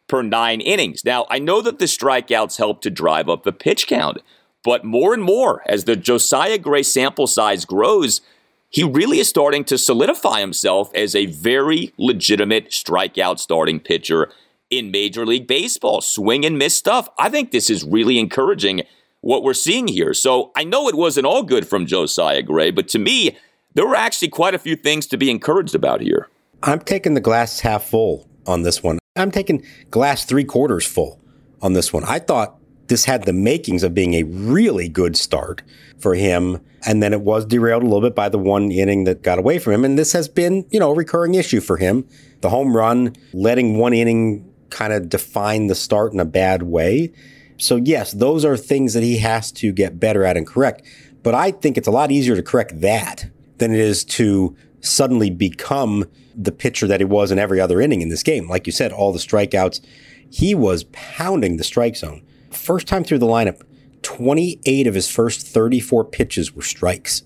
[0.07, 1.05] per nine innings.
[1.05, 4.19] Now, I know that the strikeouts help to drive up the pitch count,
[4.63, 8.21] but more and more as the Josiah Gray sample size grows,
[8.69, 14.31] he really is starting to solidify himself as a very legitimate strikeout starting pitcher
[14.69, 16.01] in Major League Baseball.
[16.01, 17.09] Swing and miss stuff.
[17.19, 18.83] I think this is really encouraging
[19.19, 20.13] what we're seeing here.
[20.13, 23.37] So I know it wasn't all good from Josiah Gray, but to me,
[23.73, 26.29] there were actually quite a few things to be encouraged about here.
[26.63, 28.99] I'm taking the glass half full on this one.
[29.15, 31.19] I'm taking glass three quarters full
[31.61, 32.03] on this one.
[32.03, 35.63] I thought this had the makings of being a really good start
[35.99, 36.59] for him.
[36.85, 39.59] And then it was derailed a little bit by the one inning that got away
[39.59, 39.85] from him.
[39.85, 42.07] And this has been, you know, a recurring issue for him.
[42.41, 47.11] The home run, letting one inning kind of define the start in a bad way.
[47.57, 50.83] So, yes, those are things that he has to get better at and correct.
[51.23, 55.29] But I think it's a lot easier to correct that than it is to suddenly
[55.29, 58.49] become the pitcher that he was in every other inning in this game.
[58.49, 59.81] Like you said, all the strikeouts,
[60.29, 62.23] he was pounding the strike zone.
[62.49, 63.61] First time through the lineup,
[64.01, 67.23] 28 of his first 34 pitches were strikes.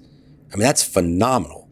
[0.52, 1.70] I mean, that's phenomenal.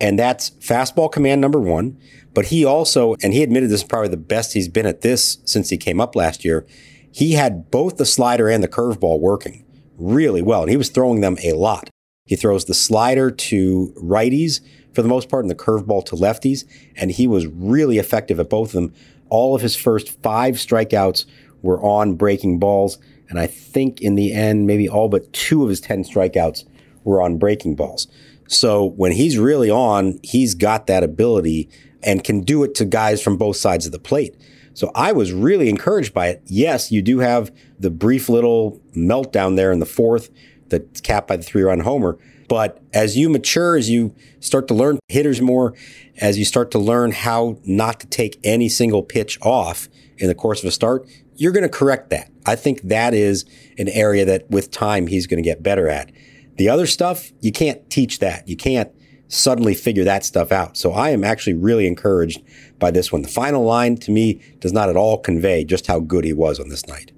[0.00, 1.98] And that's fastball command number one.
[2.34, 5.38] But he also, and he admitted this is probably the best he's been at this
[5.44, 6.66] since he came up last year.
[7.12, 9.64] He had both the slider and the curveball working
[9.96, 11.88] really well, and he was throwing them a lot.
[12.26, 14.60] He throws the slider to righties
[14.94, 16.64] for the most part and the curveball to lefties,
[16.96, 18.94] and he was really effective at both of them.
[19.28, 21.24] All of his first five strikeouts
[21.62, 22.98] were on breaking balls.
[23.28, 26.64] And I think in the end, maybe all but two of his 10 strikeouts
[27.04, 28.06] were on breaking balls.
[28.46, 31.70] So when he's really on, he's got that ability
[32.02, 34.36] and can do it to guys from both sides of the plate.
[34.74, 36.42] So I was really encouraged by it.
[36.46, 40.30] Yes, you do have the brief little meltdown there in the fourth
[40.68, 42.18] that's capped by the three run homer.
[42.48, 45.74] But as you mature, as you start to learn hitters more,
[46.20, 50.34] as you start to learn how not to take any single pitch off in the
[50.34, 52.30] course of a start, you're going to correct that.
[52.46, 53.44] I think that is
[53.78, 56.12] an area that with time he's going to get better at.
[56.56, 58.46] The other stuff, you can't teach that.
[58.46, 58.90] You can't
[59.28, 60.76] suddenly figure that stuff out.
[60.76, 62.42] So I am actually really encouraged
[62.78, 63.22] by this one.
[63.22, 66.60] The final line to me does not at all convey just how good he was
[66.60, 67.10] on this night.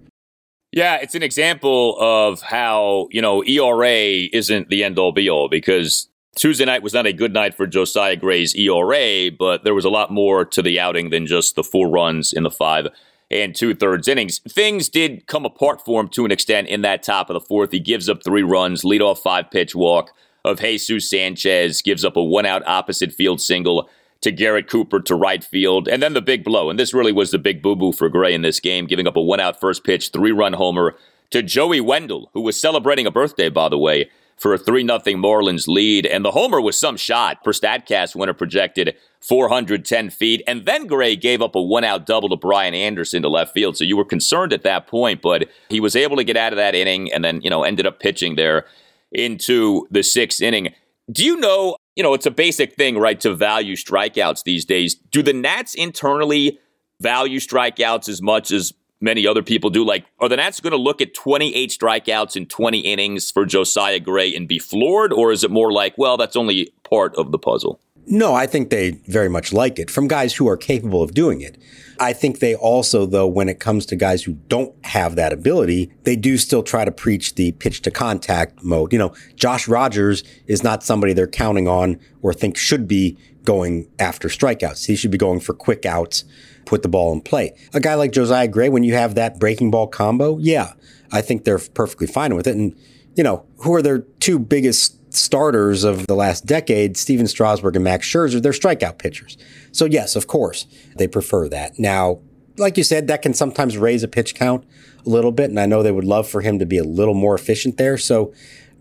[0.76, 5.48] Yeah, it's an example of how, you know, ERA isn't the end all be all
[5.48, 9.86] because Tuesday night was not a good night for Josiah Gray's ERA, but there was
[9.86, 12.88] a lot more to the outing than just the four runs in the five
[13.30, 14.40] and two thirds innings.
[14.40, 17.72] Things did come apart for him to an extent in that top of the fourth.
[17.72, 20.10] He gives up three runs, lead off five pitch walk
[20.44, 23.88] of Jesus Sanchez, gives up a one out opposite field single
[24.22, 26.70] to Garrett Cooper to right field, and then the big blow.
[26.70, 29.16] And this really was the big boo boo for Gray in this game, giving up
[29.16, 30.96] a one out first pitch, three run homer
[31.30, 34.98] to Joey Wendle, who was celebrating a birthday, by the way, for a 3 0
[34.98, 36.06] Marlins lead.
[36.06, 37.42] And the homer was some shot.
[37.42, 40.42] Per StatCast winner projected 410 feet.
[40.46, 43.76] And then Gray gave up a one out double to Brian Anderson to left field.
[43.76, 46.58] So you were concerned at that point, but he was able to get out of
[46.58, 48.66] that inning and then, you know, ended up pitching there
[49.10, 50.74] into the sixth inning.
[51.10, 54.94] Do you know, you know, it's a basic thing, right, to value strikeouts these days.
[54.94, 56.58] Do the Nats internally
[57.00, 59.84] value strikeouts as much as many other people do.
[59.84, 64.00] Like, are the Nats going to look at 28 strikeouts in 20 innings for Josiah
[64.00, 65.12] Gray and be floored?
[65.12, 67.80] Or is it more like, well, that's only part of the puzzle?
[68.08, 71.40] No, I think they very much like it from guys who are capable of doing
[71.40, 71.58] it.
[71.98, 75.92] I think they also, though, when it comes to guys who don't have that ability,
[76.04, 78.92] they do still try to preach the pitch to contact mode.
[78.92, 83.88] You know, Josh Rogers is not somebody they're counting on or think should be going
[83.98, 84.86] after strikeouts.
[84.86, 86.24] He should be going for quick outs
[86.64, 87.56] put the ball in play.
[87.72, 90.74] A guy like Josiah Gray, when you have that breaking ball combo, yeah,
[91.10, 92.56] I think they're perfectly fine with it.
[92.56, 92.76] And,
[93.14, 97.84] you know, who are their two biggest starters of the last decade, Stephen Strasburg and
[97.84, 99.36] Max Scherzer, they're strikeout pitchers.
[99.72, 101.78] So, yes, of course, they prefer that.
[101.78, 102.20] Now,
[102.56, 104.64] like you said, that can sometimes raise a pitch count
[105.04, 105.50] a little bit.
[105.50, 107.98] And I know they would love for him to be a little more efficient there.
[107.98, 108.32] So,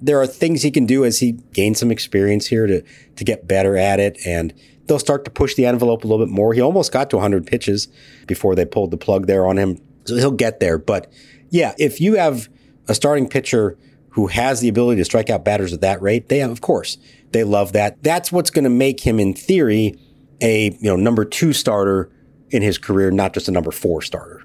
[0.01, 2.83] there are things he can do as he gains some experience here to,
[3.15, 4.17] to get better at it.
[4.25, 4.53] And
[4.85, 6.53] they'll start to push the envelope a little bit more.
[6.53, 7.87] He almost got to 100 pitches
[8.27, 9.81] before they pulled the plug there on him.
[10.05, 10.77] So he'll get there.
[10.77, 11.11] But
[11.49, 12.49] yeah, if you have
[12.87, 13.77] a starting pitcher
[14.15, 16.97] who has the ability to strike out batters at that rate, they have, of course,
[17.31, 18.01] they love that.
[18.01, 19.99] That's what's going to make him, in theory,
[20.41, 22.09] a you know number two starter
[22.49, 24.44] in his career, not just a number four starter.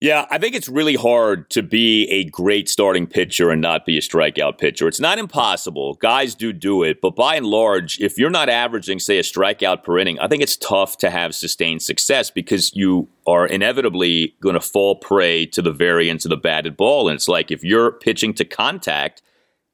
[0.00, 3.98] Yeah, I think it's really hard to be a great starting pitcher and not be
[3.98, 4.88] a strikeout pitcher.
[4.88, 5.96] It's not impossible.
[5.96, 7.02] Guys do do it.
[7.02, 10.42] But by and large, if you're not averaging, say, a strikeout per inning, I think
[10.42, 15.60] it's tough to have sustained success because you are inevitably going to fall prey to
[15.60, 17.06] the variance of the batted ball.
[17.06, 19.20] And it's like if you're pitching to contact,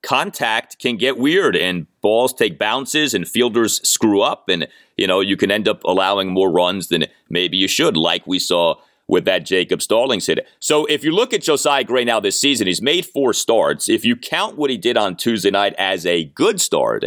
[0.02, 5.18] contact can get weird and balls take bounces and fielders screw up and you know
[5.20, 8.76] you can end up allowing more runs than maybe you should like we saw
[9.09, 10.47] with that Jacob Stallings hit.
[10.59, 13.88] So if you look at Josiah Gray now this season, he's made four starts.
[13.88, 17.05] If you count what he did on Tuesday night as a good start,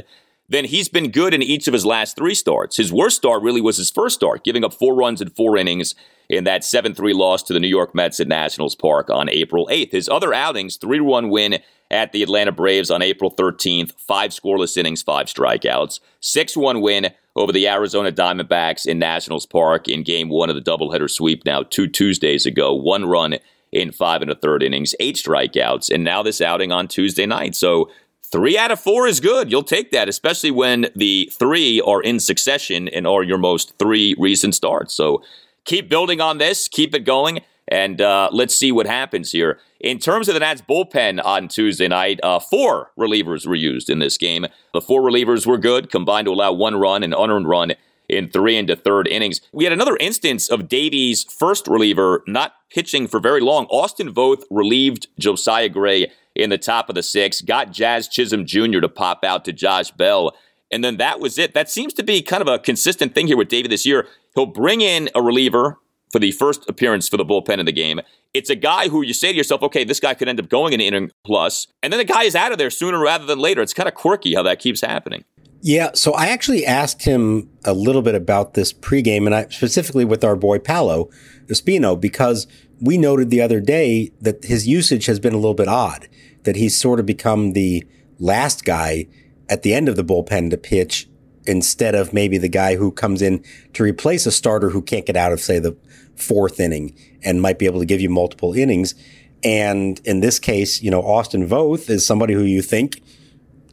[0.48, 2.78] then he's been good in each of his last three starts.
[2.78, 5.94] His worst start really was his first start, giving up four runs in four innings
[6.28, 9.68] in that 7 3 loss to the New York Mets at Nationals Park on April
[9.72, 9.92] 8th.
[9.92, 11.60] His other outings, 3 1 win
[11.91, 17.12] at the Atlanta Braves on April 13th, five scoreless innings, five strikeouts, 6 1 win
[17.36, 21.63] over the Arizona Diamondbacks in Nationals Park in game one of the doubleheader sweep now
[21.63, 23.36] two Tuesdays ago, one run
[23.71, 27.56] in five and a third innings, eight strikeouts, and now this outing on Tuesday night.
[27.56, 27.89] So
[28.23, 29.52] three out of four is good.
[29.52, 34.15] You'll take that, especially when the three are in succession and are your most three
[34.17, 34.93] recent starts.
[34.93, 35.23] So
[35.65, 39.60] keep building on this, keep it going, and uh, let's see what happens here.
[39.79, 43.99] In terms of the Nats bullpen on Tuesday night, uh, four relievers were used in
[43.99, 44.47] this game.
[44.73, 47.73] The four relievers were good, combined to allow one run, and an unearned run
[48.10, 49.39] in three into third innings.
[49.53, 53.67] We had another instance of Davey's first reliever not pitching for very long.
[53.67, 58.79] Austin Voth relieved Josiah Gray in the top of the sixth, got Jazz Chisholm Jr.
[58.79, 60.36] to pop out to Josh Bell.
[60.71, 61.53] And then that was it.
[61.53, 64.08] That seems to be kind of a consistent thing here with David this year.
[64.36, 65.77] He'll bring in a reliever
[66.12, 68.00] for the first appearance for the bullpen in the game.
[68.34, 70.74] It's a guy who you say to yourself, okay, this guy could end up going
[70.74, 73.62] an inning plus, and then the guy is out of there sooner rather than later.
[73.62, 75.24] It's kind of quirky how that keeps happening.
[75.62, 80.06] Yeah, so I actually asked him a little bit about this pregame, and I specifically
[80.06, 81.10] with our boy Paolo
[81.48, 82.48] Espino, because
[82.80, 86.08] we noted the other day that his usage has been a little bit odd,
[86.43, 87.86] that he's sort of become the
[88.19, 89.08] last guy
[89.50, 91.09] at the end of the bullpen to pitch
[91.45, 95.15] instead of maybe the guy who comes in to replace a starter who can't get
[95.15, 95.75] out of, say, the
[96.15, 98.95] fourth inning and might be able to give you multiple innings.
[99.43, 103.02] And in this case, you know, Austin Voth is somebody who you think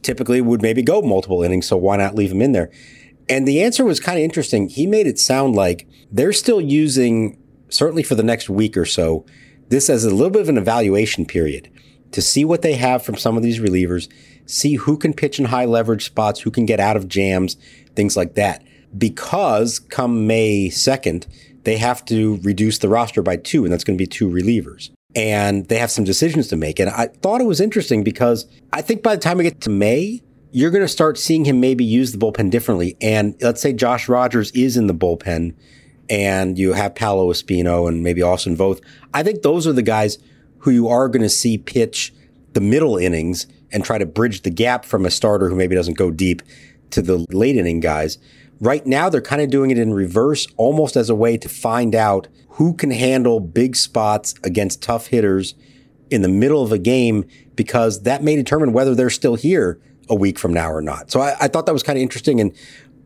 [0.01, 1.67] typically would maybe go multiple innings.
[1.67, 2.71] So why not leave him in there?
[3.29, 4.69] And the answer was kind of interesting.
[4.69, 7.37] He made it sound like they're still using,
[7.69, 9.25] certainly for the next week or so,
[9.67, 11.69] this as a little bit of an evaluation period
[12.11, 14.09] to see what they have from some of these relievers,
[14.45, 17.57] see who can pitch in high leverage spots, who can get out of jams,
[17.95, 18.63] things like that.
[18.97, 21.27] Because come May 2nd,
[21.63, 24.89] they have to reduce the roster by two, and that's going to be two relievers.
[25.15, 26.79] And they have some decisions to make.
[26.79, 29.69] And I thought it was interesting because I think by the time we get to
[29.69, 32.95] May, you're going to start seeing him maybe use the bullpen differently.
[33.01, 35.55] And let's say Josh Rogers is in the bullpen
[36.09, 38.81] and you have Paolo Espino and maybe Austin Voth.
[39.13, 40.17] I think those are the guys
[40.59, 42.13] who you are going to see pitch
[42.53, 45.97] the middle innings and try to bridge the gap from a starter who maybe doesn't
[45.97, 46.41] go deep
[46.91, 48.17] to the late inning guys.
[48.59, 51.93] Right now, they're kind of doing it in reverse, almost as a way to find
[51.93, 55.53] out who can handle big spots against tough hitters
[56.09, 60.15] in the middle of a game, because that may determine whether they're still here a
[60.15, 61.11] week from now or not.
[61.11, 62.51] So I, I thought that was kind of interesting, and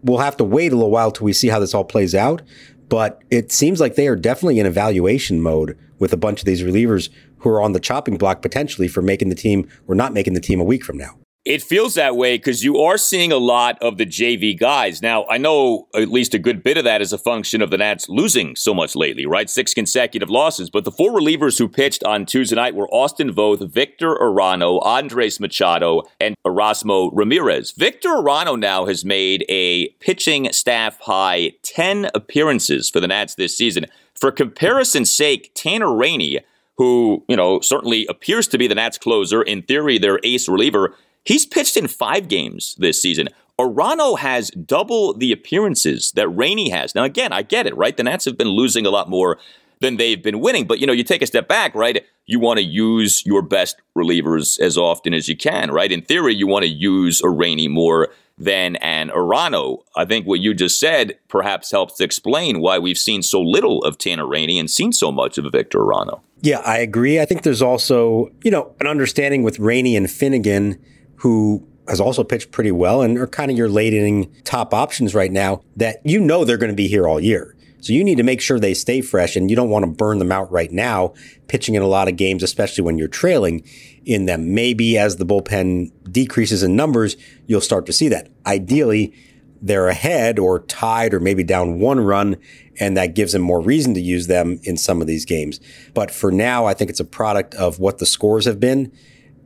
[0.03, 2.41] we'll have to wait a little while till we see how this all plays out.
[2.87, 6.61] But it seems like they are definitely in evaluation mode with a bunch of these
[6.61, 7.09] relievers
[7.41, 10.41] who are on the chopping block potentially for making the team or not making the
[10.41, 11.17] team a week from now.
[11.43, 15.01] It feels that way because you are seeing a lot of the JV guys.
[15.01, 17.79] Now, I know at least a good bit of that is a function of the
[17.79, 19.49] Nats losing so much lately, right?
[19.49, 20.69] Six consecutive losses.
[20.69, 25.39] But the four relievers who pitched on Tuesday night were Austin Voth, Victor Arano, Andres
[25.39, 27.71] Machado, and Erasmo Ramirez.
[27.71, 33.57] Victor Arano now has made a pitching staff high 10 appearances for the Nats this
[33.57, 33.87] season.
[34.13, 36.41] For comparison's sake, Tanner Rainey,
[36.77, 40.95] who, you know, certainly appears to be the Nats closer, in theory, their ace reliever,
[41.23, 43.29] He's pitched in five games this season.
[43.59, 46.95] Arano has double the appearances that Rainey has.
[46.95, 47.95] Now, again, I get it, right?
[47.95, 49.37] The Nats have been losing a lot more
[49.81, 50.65] than they've been winning.
[50.65, 52.05] But, you know, you take a step back, right?
[52.25, 55.91] You want to use your best relievers as often as you can, right?
[55.91, 59.79] In theory, you want to use a Rainey more than an Arano.
[59.95, 63.83] I think what you just said perhaps helps to explain why we've seen so little
[63.83, 66.21] of Tanner Rainey and seen so much of Victor Arano.
[66.41, 67.19] Yeah, I agree.
[67.19, 70.81] I think there's also, you know, an understanding with Rainey and Finnegan–
[71.21, 75.13] who has also pitched pretty well and are kind of your late inning top options
[75.13, 77.55] right now that you know they're going to be here all year.
[77.81, 80.19] So you need to make sure they stay fresh and you don't want to burn
[80.19, 81.13] them out right now,
[81.47, 83.63] pitching in a lot of games, especially when you're trailing
[84.05, 84.53] in them.
[84.53, 87.17] Maybe as the bullpen decreases in numbers,
[87.47, 88.29] you'll start to see that.
[88.45, 89.13] Ideally,
[89.61, 92.37] they're ahead or tied or maybe down one run,
[92.79, 95.59] and that gives them more reason to use them in some of these games.
[95.93, 98.91] But for now, I think it's a product of what the scores have been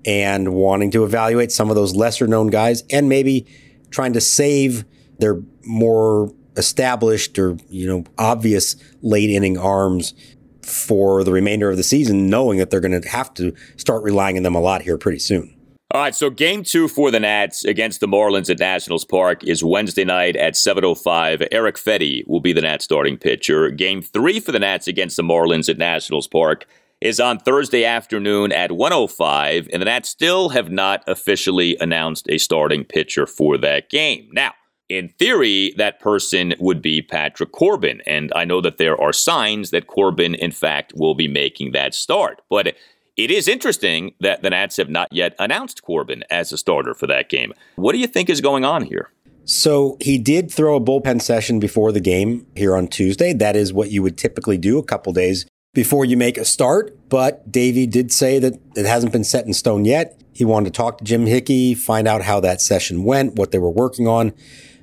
[0.05, 3.45] and wanting to evaluate some of those lesser known guys and maybe
[3.89, 4.85] trying to save
[5.19, 10.13] their more established or, you know, obvious late inning arms
[10.61, 14.37] for the remainder of the season, knowing that they're going to have to start relying
[14.37, 15.51] on them a lot here pretty soon.
[15.91, 19.63] All right, so game two for the Nats against the Marlins at Nationals Park is
[19.63, 21.47] Wednesday night at 7.05.
[21.51, 23.69] Eric Fedde will be the Nats starting pitcher.
[23.69, 26.65] Game three for the Nats against the Marlins at Nationals Park
[27.01, 32.39] is on Thursday afternoon at 105, and the Nats still have not officially announced a
[32.39, 34.27] starting pitcher for that game.
[34.33, 34.53] Now,
[34.89, 39.71] in theory, that person would be Patrick Corbin, and I know that there are signs
[39.71, 42.41] that Corbin, in fact, will be making that start.
[42.49, 42.75] But
[43.17, 47.07] it is interesting that the Nats have not yet announced Corbin as a starter for
[47.07, 47.53] that game.
[47.75, 49.11] What do you think is going on here?
[49.45, 53.31] So he did throw a bullpen session before the game here on Tuesday.
[53.31, 56.97] That is what you would typically do a couple days before you make a start.
[57.09, 60.19] But Davey did say that it hasn't been set in stone yet.
[60.33, 63.59] He wanted to talk to Jim Hickey, find out how that session went, what they
[63.59, 64.33] were working on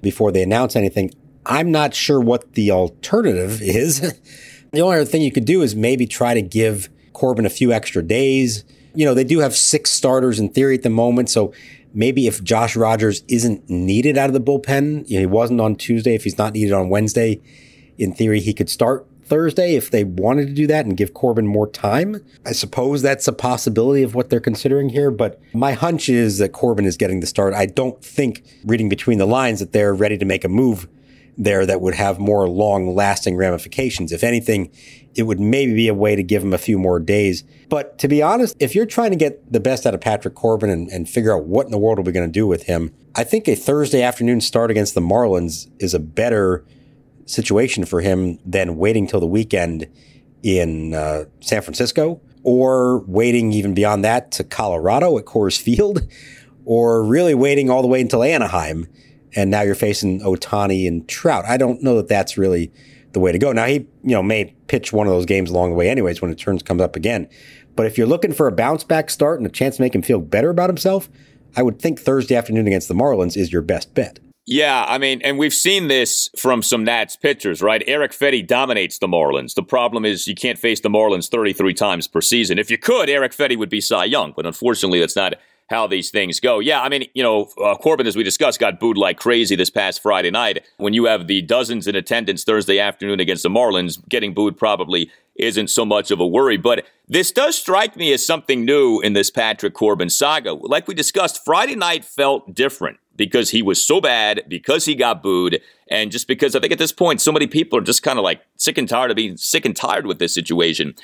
[0.03, 1.11] before they announce anything.
[1.47, 4.01] I'm not sure what the alternative is.
[4.73, 7.73] the only other thing you could do is maybe try to give Corbin a few
[7.73, 8.65] extra days.
[8.95, 11.31] You know, they do have six starters in theory at the moment.
[11.31, 11.53] So
[11.95, 15.77] maybe if Josh Rogers isn't needed out of the bullpen, you know, he wasn't on
[15.77, 16.15] Tuesday.
[16.15, 17.41] If he's not needed on Wednesday,
[17.99, 21.47] in theory, he could start Thursday if they wanted to do that and give Corbin
[21.47, 22.23] more time.
[22.45, 26.51] I suppose that's a possibility of what they're considering here, but my hunch is that
[26.53, 27.55] Corbin is getting the start.
[27.55, 30.87] I don't think, reading between the lines, that they're ready to make a move
[31.39, 34.13] there that would have more long lasting ramifications.
[34.13, 34.71] If anything,
[35.15, 37.43] it would maybe be a way to give him a few more days.
[37.71, 40.69] But to be honest, if you're trying to get the best out of Patrick Corbin
[40.69, 42.93] and, and figure out what in the world are we going to do with him,
[43.15, 46.67] I think a Thursday afternoon start against the Marlins is a better
[47.27, 49.87] situation for him than waiting till the weekend
[50.43, 56.07] in uh, San Francisco or waiting even beyond that to Colorado at Coors Field
[56.65, 58.87] or really waiting all the way until Anaheim
[59.35, 61.45] and now you're facing Ohtani and Trout.
[61.47, 62.71] I don't know that that's really
[63.13, 63.53] the way to go.
[63.53, 66.31] Now he, you know, may pitch one of those games along the way anyways when
[66.31, 67.29] it turns comes up again.
[67.75, 70.03] But if you're looking for a bounce back start and a chance to make him
[70.03, 71.09] feel better about himself,
[71.57, 74.19] I would think Thursday afternoon against the Marlins is your best bet.
[74.45, 77.83] Yeah, I mean, and we've seen this from some Nats pitchers, right?
[77.87, 79.55] Eric Fedde dominates the Marlins.
[79.55, 82.59] The problem is you can't face the Marlins 33 times per season.
[82.59, 85.35] If you could, Eric Fedde would be Cy Young, but unfortunately, that's not
[85.71, 86.59] how these things go.
[86.59, 89.71] Yeah, I mean, you know, uh, Corbin, as we discussed, got booed like crazy this
[89.71, 90.67] past Friday night.
[90.77, 95.09] When you have the dozens in attendance Thursday afternoon against the Marlins, getting booed probably
[95.37, 96.57] isn't so much of a worry.
[96.57, 100.53] But this does strike me as something new in this Patrick Corbin saga.
[100.53, 105.23] Like we discussed, Friday night felt different because he was so bad, because he got
[105.23, 108.19] booed, and just because I think at this point so many people are just kind
[108.19, 110.95] of like sick and tired of being sick and tired with this situation.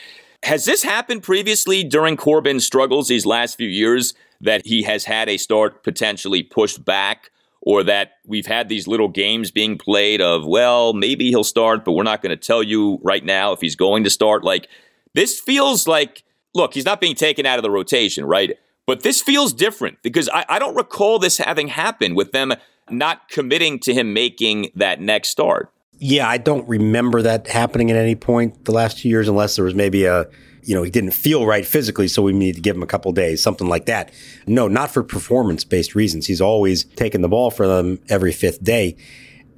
[0.44, 5.28] Has this happened previously during Corbin's struggles these last few years that he has had
[5.28, 7.30] a start potentially pushed back?
[7.60, 11.92] Or that we've had these little games being played of, well, maybe he'll start, but
[11.92, 14.44] we're not going to tell you right now if he's going to start.
[14.44, 14.68] Like,
[15.12, 16.22] this feels like,
[16.54, 18.56] look, he's not being taken out of the rotation, right?
[18.88, 22.54] But this feels different because I, I don't recall this having happened with them
[22.88, 25.70] not committing to him making that next start.
[25.98, 29.64] Yeah, I don't remember that happening at any point the last two years, unless there
[29.66, 30.24] was maybe a,
[30.62, 33.12] you know, he didn't feel right physically, so we need to give him a couple
[33.12, 34.10] days, something like that.
[34.46, 36.26] No, not for performance based reasons.
[36.26, 38.96] He's always taken the ball for them every fifth day.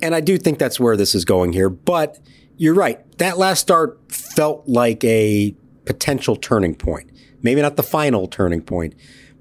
[0.03, 1.71] And I do think that's where this is going here.
[1.71, 2.19] But
[2.57, 2.99] you're right.
[3.19, 5.55] That last start felt like a
[5.85, 7.13] potential turning point.
[7.43, 8.95] Maybe not the final turning point,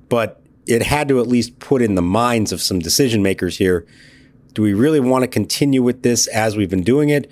[0.09, 3.87] but it had to at least put in the minds of some decision makers here
[4.53, 7.31] do we really want to continue with this as we've been doing it?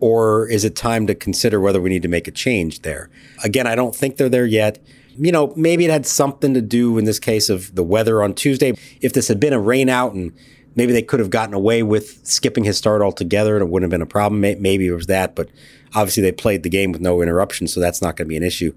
[0.00, 3.10] Or is it time to consider whether we need to make a change there?
[3.42, 4.78] Again, I don't think they're there yet.
[5.16, 8.34] You know, maybe it had something to do in this case of the weather on
[8.34, 8.74] Tuesday.
[9.00, 10.32] If this had been a rain out and
[10.76, 13.98] maybe they could have gotten away with skipping his start altogether and it wouldn't have
[13.98, 14.40] been a problem.
[14.40, 15.48] Maybe it was that, but
[15.96, 18.44] obviously they played the game with no interruption, so that's not going to be an
[18.44, 18.72] issue.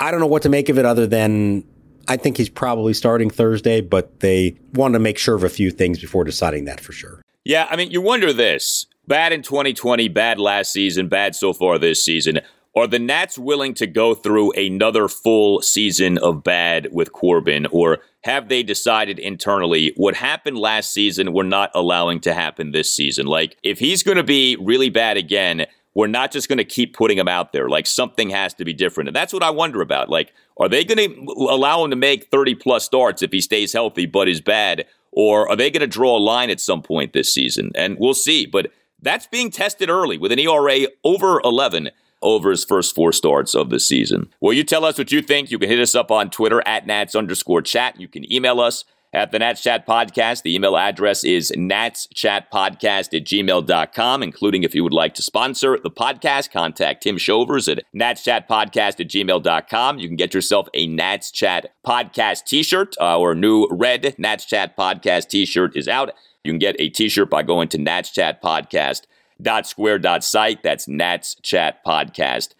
[0.00, 1.62] I don't know what to make of it other than
[2.08, 5.70] I think he's probably starting Thursday, but they want to make sure of a few
[5.70, 7.22] things before deciding that for sure.
[7.44, 8.86] Yeah, I mean, you wonder this.
[9.06, 12.40] Bad in 2020, bad last season, bad so far this season.
[12.76, 17.98] Are the Nats willing to go through another full season of bad with Corbin, or
[18.24, 23.26] have they decided internally what happened last season we're not allowing to happen this season?
[23.26, 25.66] Like, if he's going to be really bad again,
[25.98, 27.68] we're not just going to keep putting him out there.
[27.68, 29.08] Like something has to be different.
[29.08, 30.08] And that's what I wonder about.
[30.08, 33.72] Like, are they going to allow him to make 30 plus starts if he stays
[33.72, 34.86] healthy but is bad?
[35.10, 37.72] Or are they going to draw a line at some point this season?
[37.74, 38.46] And we'll see.
[38.46, 38.70] But
[39.02, 41.90] that's being tested early with an ERA over 11
[42.22, 44.30] over his first four starts of the season.
[44.40, 45.50] Well, you tell us what you think.
[45.50, 48.00] You can hit us up on Twitter at Nats underscore chat.
[48.00, 50.42] You can email us at the Nats Chat Podcast.
[50.42, 55.90] The email address is natschatpodcast at gmail.com, including if you would like to sponsor the
[55.90, 59.98] podcast, contact Tim Shovers at natschatpodcast at gmail.com.
[59.98, 62.96] You can get yourself a Nats Chat Podcast t-shirt.
[63.00, 66.12] Uh, our new red Nats Chat Podcast t-shirt is out.
[66.44, 70.62] You can get a t-shirt by going to natschatpodcast.square.site.
[70.62, 72.54] That's Nats Chat Podcast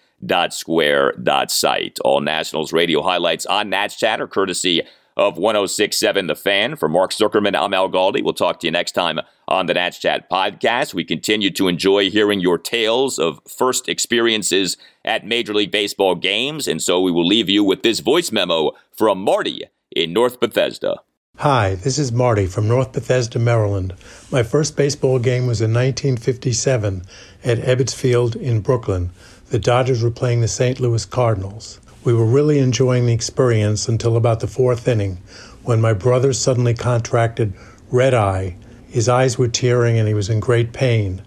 [0.50, 1.98] square.site.
[2.04, 4.82] All Nationals radio highlights on Nats Chat are courtesy
[5.18, 6.76] of 1067 The Fan.
[6.76, 8.22] For Mark Zuckerman, I'm Al Galdi.
[8.22, 10.94] We'll talk to you next time on the Nats Chat podcast.
[10.94, 16.68] We continue to enjoy hearing your tales of first experiences at Major League Baseball games,
[16.68, 21.00] and so we will leave you with this voice memo from Marty in North Bethesda.
[21.38, 23.94] Hi, this is Marty from North Bethesda, Maryland.
[24.30, 27.02] My first baseball game was in 1957
[27.44, 29.10] at Ebbets Field in Brooklyn.
[29.50, 30.78] The Dodgers were playing the St.
[30.78, 31.80] Louis Cardinals.
[32.04, 35.18] We were really enjoying the experience until about the fourth inning
[35.64, 37.52] when my brother suddenly contracted
[37.90, 38.56] red eye.
[38.88, 41.22] His eyes were tearing and he was in great pain.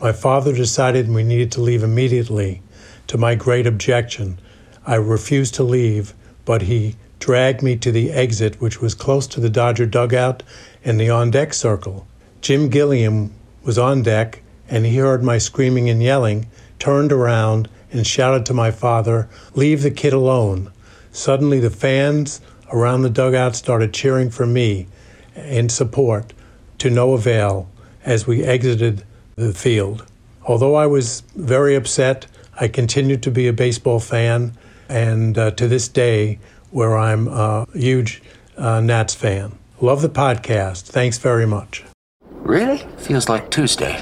[0.00, 2.62] My father decided we needed to leave immediately.
[3.08, 4.38] To my great objection,
[4.86, 6.14] I refused to leave,
[6.44, 10.42] but he dragged me to the exit, which was close to the Dodger dugout
[10.84, 12.06] and the on deck circle.
[12.40, 16.46] Jim Gilliam was on deck, and he heard my screaming and yelling,
[16.78, 20.72] turned around, and shouted to my father, Leave the kid alone.
[21.12, 22.40] Suddenly, the fans
[22.72, 24.86] around the dugout started cheering for me
[25.34, 26.32] in support,
[26.78, 27.68] to no avail,
[28.04, 29.04] as we exited
[29.36, 30.06] the field.
[30.44, 32.26] Although I was very upset,
[32.58, 34.56] I continued to be a baseball fan,
[34.88, 36.38] and uh, to this day,
[36.70, 38.22] where I'm a huge
[38.56, 39.58] uh, Nats fan.
[39.80, 40.82] Love the podcast.
[40.82, 41.84] Thanks very much.
[42.30, 42.78] Really?
[42.98, 43.96] Feels like Tuesday.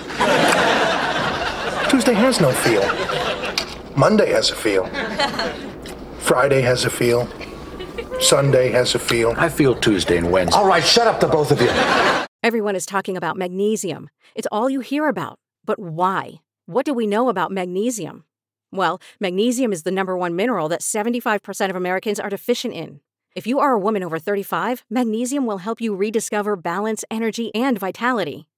[1.89, 3.08] Tuesday has no feel.
[3.99, 4.87] Monday has a feel.
[6.21, 7.29] Friday has a feel.
[8.21, 9.35] Sunday has a feel.
[9.37, 10.57] I feel Tuesday and Wednesday.
[10.57, 11.69] All right, shut up, the both of you.
[12.45, 14.09] Everyone is talking about magnesium.
[14.37, 15.41] It's all you hear about.
[15.65, 16.43] But why?
[16.67, 18.23] What do we know about magnesium?
[18.71, 23.01] Well, magnesium is the number one mineral that 75% of Americans are deficient in.
[23.35, 27.77] If you are a woman over 35, magnesium will help you rediscover balance, energy, and
[27.79, 28.48] vitality.